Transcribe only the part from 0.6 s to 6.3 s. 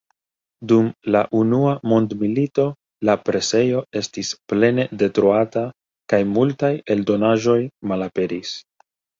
Dum la unua mondmilito la presejo estis plene detruata kaj